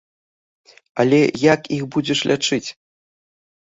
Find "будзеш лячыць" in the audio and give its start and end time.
1.99-2.67